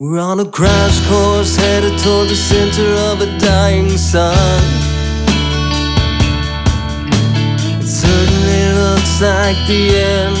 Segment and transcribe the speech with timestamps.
[0.00, 4.62] We're on a crash course headed toward the center of a dying sun.
[7.82, 10.36] It certainly looks like the end,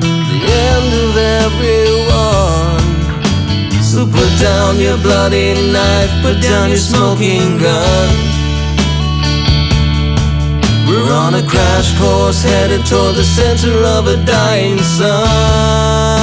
[0.00, 0.40] the
[0.72, 2.80] end of everyone.
[3.84, 8.08] So put down your bloody knife, put down your smoking gun.
[10.88, 16.22] We're on a crash course headed toward the center of a dying sun.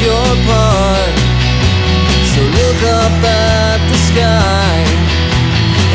[0.00, 1.14] Your part.
[2.30, 4.78] So look up at the sky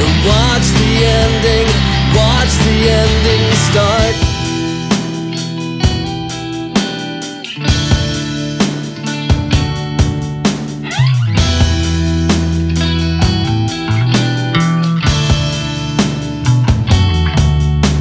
[0.02, 0.91] and watch the
[1.23, 1.67] ending,
[2.12, 4.16] watch the ending start.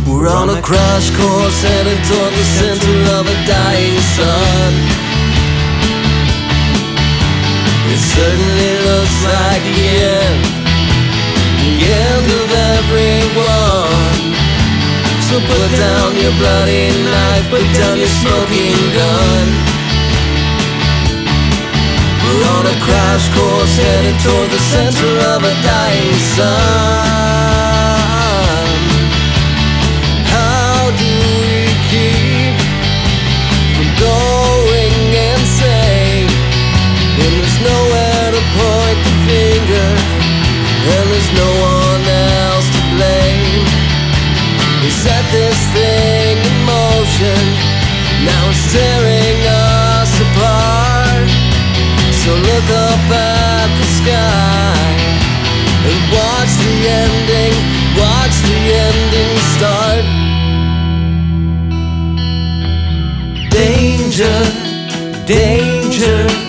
[0.06, 5.03] We're on a crash course headed toward the center of a dying sun.
[12.23, 14.20] End of everyone.
[15.28, 19.47] So put down your bloody knife, put down your smoking gun.
[22.23, 27.42] We're on a crash course headed toward the center of a dying sun.
[52.53, 54.77] Look up at the sky
[55.88, 57.54] and watch the ending,
[57.97, 60.04] watch the ending start.
[63.50, 64.38] Danger,
[65.27, 66.41] danger, danger,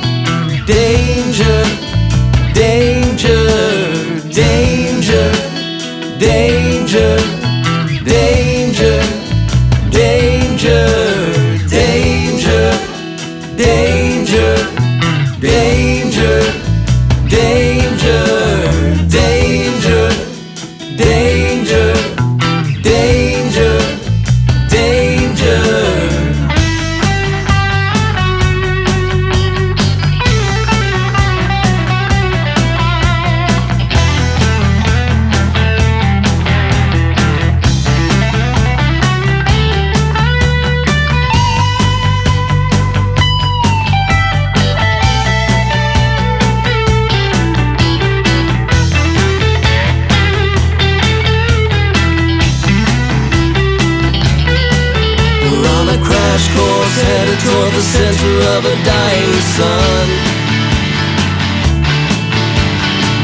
[56.34, 60.06] crash course headed toward the center of a dying sun.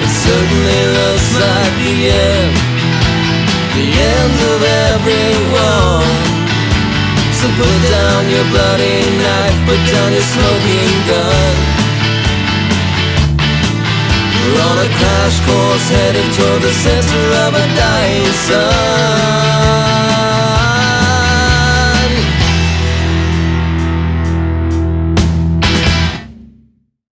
[0.05, 2.53] It certainly looks like the end,
[3.73, 4.59] the end of
[4.93, 6.05] everyone.
[7.33, 11.55] So put down your bloody knife, put down your smoking gun.
[14.37, 20.08] We're on a crash course headed toward the center of a dying sun.